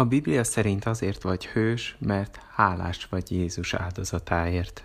[0.00, 4.84] A Biblia szerint azért vagy hős, mert hálás vagy Jézus áldozatáért.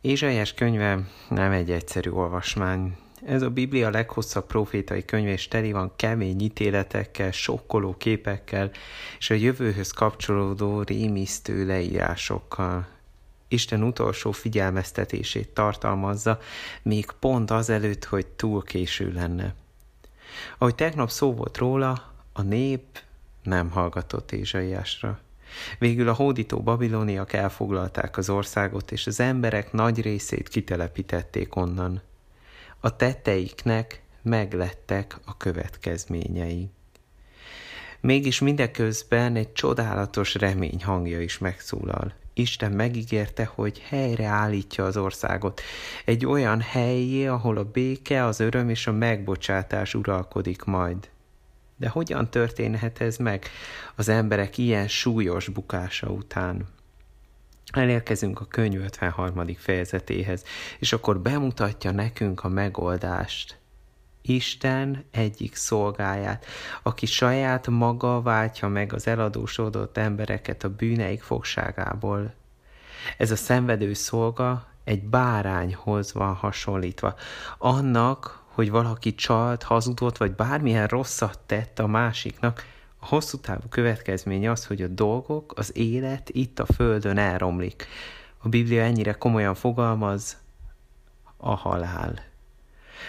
[0.00, 2.96] Ézsaiás könyve nem egy egyszerű olvasmány.
[3.26, 8.70] Ez a Biblia leghosszabb profétai könyve, és teli van kemény ítéletekkel, sokkoló képekkel,
[9.18, 12.86] és a jövőhöz kapcsolódó rémisztő leírásokkal.
[13.48, 16.38] Isten utolsó figyelmeztetését tartalmazza,
[16.82, 19.54] még pont azelőtt, hogy túl késő lenne.
[20.58, 22.82] Ahogy tegnap szó volt róla, a nép
[23.42, 25.20] nem hallgatott Ézsaiásra.
[25.78, 32.02] Végül a hódító babiloniak elfoglalták az országot, és az emberek nagy részét kitelepítették onnan.
[32.80, 36.70] A tetteiknek meglettek a következményei.
[38.00, 42.12] Mégis mindeközben egy csodálatos remény hangja is megszólal.
[42.34, 45.60] Isten megígérte, hogy helyre állítja az országot.
[46.04, 51.08] Egy olyan helyé, ahol a béke, az öröm és a megbocsátás uralkodik majd.
[51.80, 53.46] De hogyan történhet ez meg
[53.94, 56.68] az emberek ilyen súlyos bukása után?
[57.72, 59.54] Elérkezünk a könyv 53.
[59.56, 60.44] fejezetéhez,
[60.78, 63.58] és akkor bemutatja nekünk a megoldást.
[64.22, 66.46] Isten egyik szolgáját,
[66.82, 72.34] aki saját maga váltja meg az eladósodott embereket a bűneik fogságából.
[73.16, 77.14] Ez a szenvedő szolga egy bárányhoz van hasonlítva.
[77.58, 82.64] Annak, hogy valaki csalt, hazudott, vagy bármilyen rosszat tett a másiknak,
[82.98, 87.86] a hosszú távú következménye az, hogy a dolgok, az élet itt a földön elromlik.
[88.38, 90.36] A Biblia ennyire komolyan fogalmaz,
[91.36, 92.22] a halál.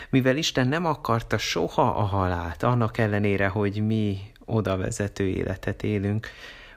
[0.09, 6.27] Mivel Isten nem akarta soha a halált, annak ellenére, hogy mi oda vezető életet élünk,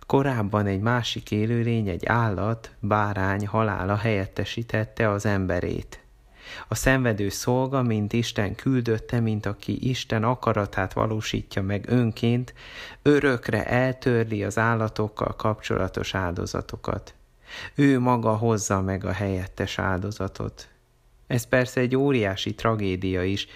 [0.06, 6.03] korábban egy másik élőlény, egy állat, bárány halála helyettesítette az emberét.
[6.68, 12.54] A szenvedő szolga, mint Isten küldötte, mint aki Isten akaratát valósítja meg önként,
[13.02, 17.14] örökre eltörli az állatokkal kapcsolatos áldozatokat.
[17.74, 20.68] Ő maga hozza meg a helyettes áldozatot.
[21.26, 23.46] Ez persze egy óriási tragédia is,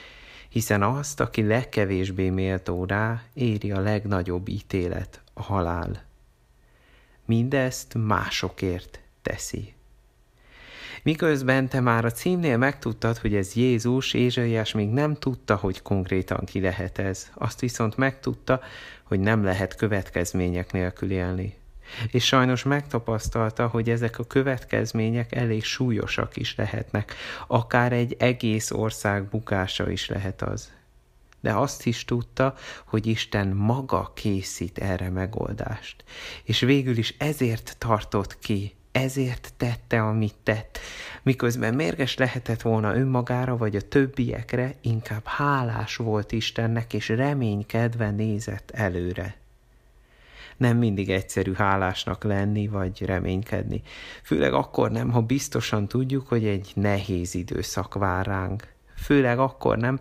[0.49, 6.07] hiszen azt, aki legkevésbé méltó rá, éri a legnagyobb ítélet, a halál.
[7.25, 9.75] Mindezt másokért teszi.
[11.03, 16.45] Miközben te már a címnél megtudtad, hogy ez Jézus, Ézsaiás még nem tudta, hogy konkrétan
[16.45, 17.31] ki lehet ez.
[17.35, 18.61] Azt viszont megtudta,
[19.03, 21.57] hogy nem lehet következmények nélkül élni.
[22.11, 27.15] És sajnos megtapasztalta, hogy ezek a következmények elég súlyosak is lehetnek,
[27.47, 30.73] akár egy egész ország bukása is lehet az.
[31.41, 32.55] De azt is tudta,
[32.85, 36.05] hogy Isten maga készít erre megoldást.
[36.43, 40.79] És végül is ezért tartott ki ezért tette, amit tett.
[41.23, 48.71] Miközben mérges lehetett volna önmagára vagy a többiekre, inkább hálás volt Istennek, és reménykedve nézett
[48.71, 49.37] előre.
[50.57, 53.83] Nem mindig egyszerű hálásnak lenni vagy reménykedni.
[54.23, 58.73] Főleg akkor nem, ha biztosan tudjuk, hogy egy nehéz időszak vár ránk.
[58.97, 59.99] Főleg akkor nem,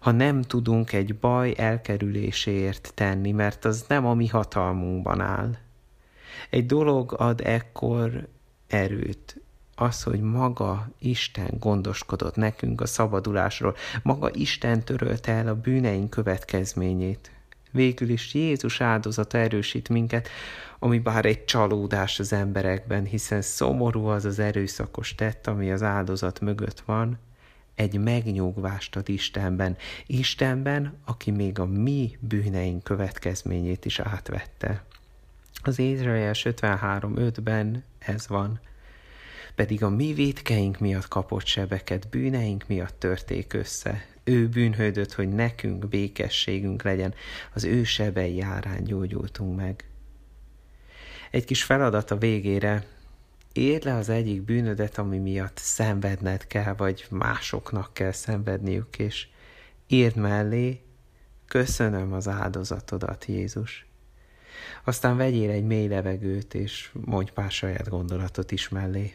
[0.00, 5.50] ha nem tudunk egy baj elkerüléséért tenni, mert az nem a mi hatalmunkban áll.
[6.50, 8.28] Egy dolog ad ekkor
[8.66, 9.40] erőt,
[9.74, 17.30] az, hogy maga Isten gondoskodott nekünk a szabadulásról, maga Isten törölte el a bűneink következményét.
[17.70, 20.28] Végül is Jézus áldozata erősít minket,
[20.78, 26.40] ami bár egy csalódás az emberekben, hiszen szomorú az az erőszakos tett, ami az áldozat
[26.40, 27.18] mögött van,
[27.74, 34.84] egy megnyugvást ad Istenben, Istenben, aki még a mi bűneink következményét is átvette.
[35.66, 38.60] Az Ézrael 53.5-ben ez van.
[39.54, 44.06] Pedig a mi védkeink miatt kapott sebeket, bűneink miatt törték össze.
[44.24, 47.14] Ő bűnhődött, hogy nekünk békességünk legyen,
[47.54, 49.84] az ő sebei járán gyógyultunk meg.
[51.30, 52.86] Egy kis feladat a végére,
[53.52, 59.26] írd le az egyik bűnödet, ami miatt szenvedned kell, vagy másoknak kell szenvedniük, és
[59.86, 60.80] írd mellé,
[61.46, 63.86] köszönöm az áldozatodat, Jézus.
[64.84, 69.14] Aztán vegyél egy mély levegőt, és mondj pár saját gondolatot is mellé.